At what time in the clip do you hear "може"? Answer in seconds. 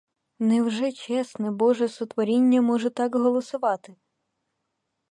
2.61-2.89